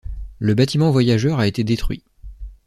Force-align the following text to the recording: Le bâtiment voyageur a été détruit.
Le 0.39 0.55
bâtiment 0.55 0.89
voyageur 0.89 1.37
a 1.37 1.45
été 1.45 1.63
détruit. 1.63 2.03